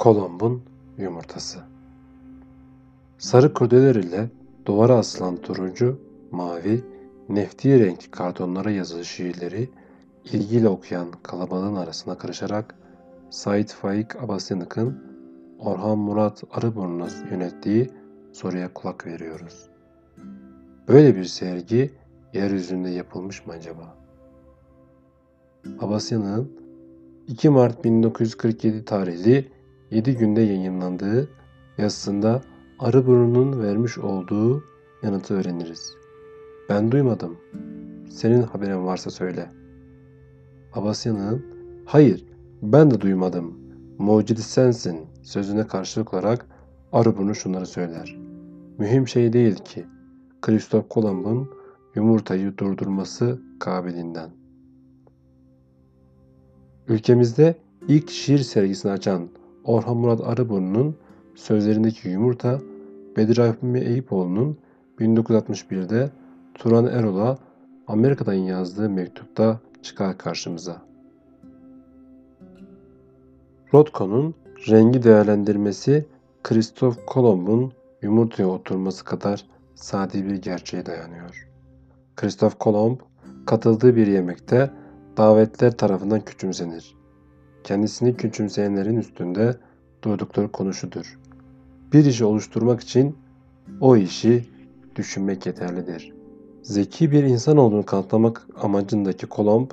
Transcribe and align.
Kolomb'un 0.00 0.62
yumurtası. 0.98 1.58
Sarı 3.18 3.54
kurdeler 3.54 3.94
ile 3.94 4.30
duvara 4.66 4.94
asılan 4.94 5.36
turuncu, 5.36 6.00
mavi, 6.30 6.84
nefti 7.28 7.80
renkli 7.80 8.10
kartonlara 8.10 8.70
yazılı 8.70 9.04
şiirleri 9.04 9.70
ilgiyle 10.24 10.68
okuyan 10.68 11.08
kalabalığın 11.22 11.74
arasına 11.74 12.18
karışarak 12.18 12.74
Said 13.30 13.68
Faik 13.68 14.16
Abasyanık'ın 14.16 15.04
Orhan 15.58 15.98
Murat 15.98 16.44
Arıburnu'na 16.52 17.08
yönettiği 17.30 17.90
soruya 18.32 18.74
kulak 18.74 19.06
veriyoruz. 19.06 19.68
Böyle 20.88 21.16
bir 21.16 21.24
sergi 21.24 21.90
yeryüzünde 22.32 22.88
yapılmış 22.88 23.46
mı 23.46 23.52
acaba? 23.52 23.96
Abasyanık'ın 25.80 26.52
2 27.28 27.48
Mart 27.48 27.84
1947 27.84 28.84
tarihli 28.84 29.59
7 29.90 30.16
günde 30.16 30.40
yayınlandığı 30.40 31.28
yazısında 31.78 32.42
Arıburnu'nun 32.78 33.62
vermiş 33.62 33.98
olduğu 33.98 34.64
yanıtı 35.02 35.34
öğreniriz. 35.34 35.94
Ben 36.68 36.92
duymadım. 36.92 37.38
Senin 38.10 38.42
haberin 38.42 38.86
varsa 38.86 39.10
söyle. 39.10 39.50
Abasyan'ın 40.72 41.46
hayır 41.86 42.24
ben 42.62 42.90
de 42.90 43.00
duymadım. 43.00 43.58
Mucidi 43.98 44.42
sensin 44.42 45.06
sözüne 45.22 45.66
karşılık 45.66 46.14
olarak 46.14 46.46
Arıburnu 46.92 47.34
şunları 47.34 47.66
söyler. 47.66 48.18
Mühim 48.78 49.08
şey 49.08 49.32
değil 49.32 49.56
ki 49.56 49.86
Kristof 50.42 50.88
Kolomb'un 50.88 51.50
yumurtayı 51.94 52.58
durdurması 52.58 53.40
kabilinden. 53.60 54.30
Ülkemizde 56.88 57.54
ilk 57.88 58.10
şiir 58.10 58.38
sergisini 58.38 58.92
açan 58.92 59.28
Orhan 59.70 59.96
Murat 59.96 60.20
Arıburnu'nun 60.20 60.96
sözlerindeki 61.34 62.08
yumurta 62.08 62.58
Bedir 63.16 63.36
Rahmi 63.36 63.80
Eyüpoğlu'nun 63.80 64.58
1961'de 64.98 66.10
Turan 66.54 66.86
Erol'a 66.86 67.38
Amerika'dan 67.86 68.34
yazdığı 68.34 68.90
mektupta 68.90 69.60
çıkar 69.82 70.18
karşımıza. 70.18 70.82
Rothko'nun 73.74 74.34
rengi 74.68 75.02
değerlendirmesi 75.02 76.06
Kristof 76.42 77.06
Kolomb'un 77.06 77.72
yumurtaya 78.02 78.48
oturması 78.48 79.04
kadar 79.04 79.46
sade 79.74 80.24
bir 80.26 80.34
gerçeğe 80.34 80.86
dayanıyor. 80.86 81.48
Kristof 82.16 82.58
Kolomb 82.58 83.00
katıldığı 83.46 83.96
bir 83.96 84.06
yemekte 84.06 84.70
davetler 85.16 85.76
tarafından 85.76 86.20
küçümsenir. 86.20 86.99
Kendisini 87.64 88.16
küçümseyenlerin 88.16 88.96
üstünde 88.96 89.56
durdukları 90.04 90.52
konuşudur. 90.52 91.18
Bir 91.92 92.04
işi 92.04 92.24
oluşturmak 92.24 92.80
için 92.80 93.16
o 93.80 93.96
işi 93.96 94.44
düşünmek 94.96 95.46
yeterlidir. 95.46 96.12
Zeki 96.62 97.12
bir 97.12 97.24
insan 97.24 97.56
olduğunu 97.56 97.86
kanıtlamak 97.86 98.46
amacındaki 98.62 99.26
Kolomb 99.26 99.70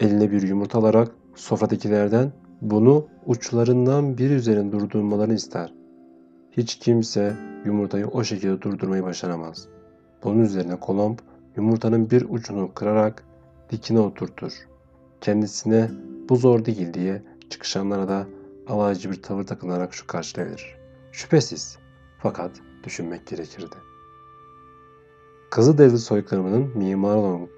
eline 0.00 0.30
bir 0.30 0.42
yumurta 0.42 0.78
alarak 0.78 1.12
sofradakilerden 1.34 2.32
bunu 2.60 3.06
uçlarından 3.26 4.18
bir 4.18 4.30
üzerine 4.30 4.72
durdurmalarını 4.72 5.34
ister. 5.34 5.74
Hiç 6.52 6.78
kimse 6.78 7.36
yumurtayı 7.64 8.06
o 8.06 8.24
şekilde 8.24 8.62
durdurmayı 8.62 9.02
başaramaz. 9.02 9.68
Bunun 10.24 10.40
üzerine 10.40 10.80
Kolomb 10.80 11.18
yumurtanın 11.56 12.10
bir 12.10 12.26
ucunu 12.28 12.74
kırarak 12.74 13.24
dikine 13.70 14.00
oturtur. 14.00 14.52
Kendisine 15.20 15.90
bu 16.28 16.36
zor 16.36 16.64
değil 16.64 16.94
diye 16.94 17.22
çıkışanlara 17.50 18.08
da 18.08 18.26
alaycı 18.66 19.10
bir 19.10 19.22
tavır 19.22 19.44
takınarak 19.44 19.94
şu 19.94 20.06
karşılayabilir. 20.06 20.76
Şüphesiz 21.12 21.78
fakat 22.18 22.50
düşünmek 22.84 23.26
gerekirdi. 23.26 23.76
Kızılderili 25.50 25.98
soykırımının 25.98 26.78
mimarı 26.78 27.18
olan 27.18 27.48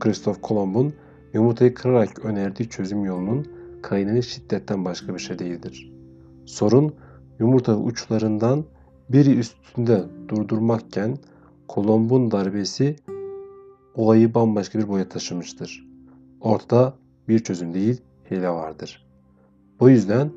Kristof 0.00 0.42
Kolomb'un 0.42 0.94
yumurtayı 1.32 1.74
kırarak 1.74 2.24
önerdiği 2.24 2.68
çözüm 2.68 3.04
yolunun 3.04 3.46
kaynağı 3.82 4.22
şiddetten 4.22 4.84
başka 4.84 5.14
bir 5.14 5.18
şey 5.18 5.38
değildir. 5.38 5.92
Sorun 6.46 6.94
yumurta 7.38 7.76
uçlarından 7.76 8.64
biri 9.08 9.38
üstünde 9.38 10.04
durdurmakken 10.28 11.18
Kolomb'un 11.68 12.30
darbesi 12.30 12.96
olayı 13.94 14.34
bambaşka 14.34 14.78
bir 14.78 14.88
boya 14.88 15.08
taşımıştır. 15.08 15.88
Ortada 16.40 16.94
bir 17.28 17.38
çözüm 17.38 17.74
değil, 17.74 18.02
hile 18.30 18.48
vardır. 18.48 19.07
Bu 19.80 19.90
yüzden 19.90 20.30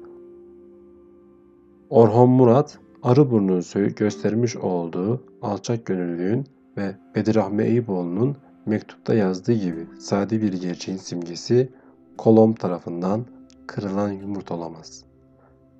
Orhan 1.90 2.29
Murat 2.29 2.79
Arıburnu'nun 3.03 3.96
göstermiş 3.96 4.56
olduğu 4.56 5.24
alçak 5.41 5.85
gönüllülüğün 5.85 6.46
ve 6.78 6.96
Bedirahme 7.16 7.66
Eyüboğlu'nun 7.66 8.38
mektupta 8.66 9.13
yazdığı 9.13 9.53
gibi 9.53 9.88
sade 10.00 10.41
bir 10.41 10.53
gerçeğin 10.53 10.97
simgesi 10.97 11.69
Kolomb 12.18 12.57
tarafından 12.57 13.25
kırılan 13.68 14.12
yumurta 14.12 14.56
olamaz. 14.56 15.03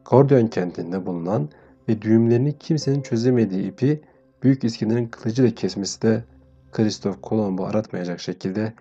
Kordion 0.05 0.47
kentinde 0.47 1.05
bulunan 1.05 1.49
ve 1.89 2.01
düğümlerini 2.01 2.57
kimsenin 2.57 3.01
çözemediği 3.01 3.72
ipi 3.72 4.01
Büyük 4.43 4.63
İskender'in 4.63 5.07
kılıcıyla 5.07 5.51
kesmesi 5.51 6.01
de 6.01 6.23
Kristof 6.72 7.22
Kolomb'u 7.22 7.66
aratmayacak 7.66 8.19
şekilde 8.19 8.73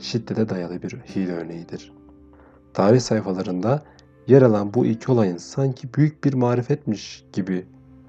şiddete 0.00 0.48
dayalı 0.48 0.82
bir 0.82 0.90
hile 0.90 1.32
örneğidir. 1.32 1.92
Tarih 2.74 3.00
sayfalarında 3.00 3.82
yer 4.28 4.42
alan 4.42 4.74
bu 4.74 4.86
iki 4.86 5.12
olayın 5.12 5.36
sanki 5.36 5.94
büyük 5.94 6.24
bir 6.24 6.34
marifetmiş 6.34 7.24
gibi 7.32 7.66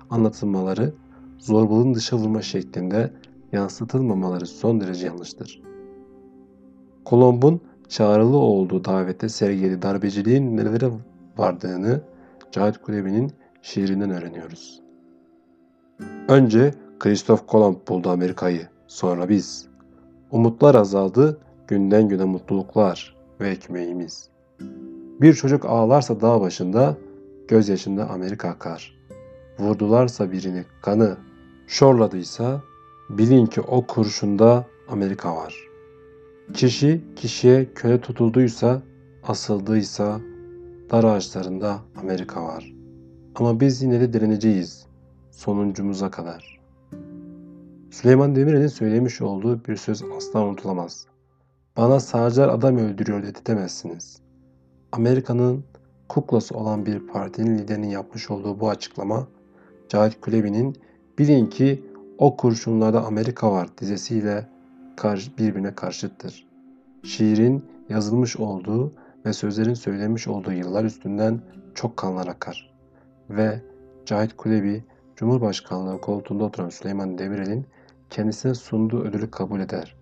anlatılmaları 0.09 0.93
zorbalığın 1.37 1.93
dışa 1.93 2.17
vurma 2.17 2.41
şeklinde 2.41 3.13
yansıtılmamaları 3.51 4.45
son 4.45 4.81
derece 4.81 5.05
yanlıştır. 5.05 5.61
Kolomb'un 7.05 7.61
çağrılı 7.89 8.37
olduğu 8.37 8.85
davette 8.85 9.29
sergili 9.29 9.81
darbeciliğin 9.81 10.57
nelere 10.57 10.91
vardığını 11.37 12.01
Cahit 12.51 12.77
Kulebi'nin 12.77 13.31
şiirinden 13.61 14.09
öğreniyoruz. 14.09 14.81
Önce 16.27 16.73
Kristof 16.99 17.47
Kolomb 17.47 17.87
buldu 17.87 18.09
Amerika'yı, 18.09 18.67
sonra 18.87 19.29
biz. 19.29 19.67
Umutlar 20.31 20.75
azaldı, 20.75 21.39
günden 21.67 22.09
güne 22.09 22.23
mutluluklar 22.23 23.15
ve 23.39 23.49
ekmeğimiz. 23.49 24.29
Bir 25.21 25.33
çocuk 25.33 25.65
ağlarsa 25.65 26.21
dağ 26.21 26.41
başında, 26.41 26.97
gözyaşında 27.47 28.09
Amerika 28.09 28.49
akar. 28.49 28.99
Vurdularsa 29.59 30.31
birini 30.31 30.65
kanı, 30.81 31.17
şorladıysa 31.67 32.61
bilin 33.09 33.45
ki 33.45 33.61
o 33.61 33.87
kurşunda 33.87 34.65
Amerika 34.87 35.35
var. 35.35 35.55
Kişi 36.53 37.01
kişiye 37.15 37.73
köle 37.75 38.01
tutulduysa, 38.01 38.81
asıldıysa 39.23 40.19
dar 40.91 41.03
ağaçlarında 41.03 41.79
Amerika 42.01 42.43
var. 42.43 42.73
Ama 43.35 43.59
biz 43.59 43.81
yine 43.81 43.99
de 43.99 44.13
direneceğiz 44.13 44.85
sonuncumuza 45.31 46.11
kadar. 46.11 46.59
Süleyman 47.91 48.35
Demirel'in 48.35 48.67
söylemiş 48.67 49.21
olduğu 49.21 49.65
bir 49.65 49.75
söz 49.75 50.03
asla 50.17 50.45
unutulamaz. 50.45 51.05
Bana 51.77 51.99
sağcılar 51.99 52.49
adam 52.49 52.77
öldürüyor 52.77 53.23
dedirtemezsiniz. 53.23 54.28
Amerika'nın 54.91 55.63
kuklası 56.09 56.55
olan 56.55 56.85
bir 56.85 57.07
partinin 57.07 57.57
liderinin 57.57 57.89
yapmış 57.89 58.29
olduğu 58.29 58.59
bu 58.59 58.69
açıklama 58.69 59.27
Cahit 59.89 60.21
Kulebi'nin 60.21 60.75
bilin 61.19 61.45
ki 61.45 61.83
o 62.17 62.37
kurşunlarda 62.37 63.05
Amerika 63.05 63.51
var 63.51 63.69
dizesiyle 63.77 64.47
birbirine 65.37 65.75
karşıttır. 65.75 66.47
Şiirin 67.03 67.65
yazılmış 67.89 68.37
olduğu 68.37 68.93
ve 69.25 69.33
sözlerin 69.33 69.73
söylenmiş 69.73 70.27
olduğu 70.27 70.51
yıllar 70.51 70.83
üstünden 70.83 71.41
çok 71.75 71.97
kanlar 71.97 72.27
akar. 72.27 72.73
Ve 73.29 73.61
Cahit 74.05 74.37
Kulebi, 74.37 74.83
Cumhurbaşkanlığı 75.15 76.01
koltuğunda 76.01 76.43
oturan 76.43 76.69
Süleyman 76.69 77.17
Demirel'in 77.17 77.65
kendisine 78.09 78.53
sunduğu 78.53 79.01
ödülü 79.01 79.31
kabul 79.31 79.59
eder. 79.59 79.95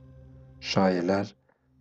Şairler 0.59 1.35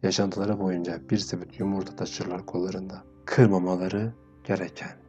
yaşantıları 0.07 0.61
boyunca 0.61 1.11
bir 1.11 1.19
sepet 1.19 1.61
yumurta 1.61 1.97
taşırlar 1.97 2.47
kollarında. 2.47 3.05
Kırmamaları 3.25 4.13
gereken. 4.45 5.06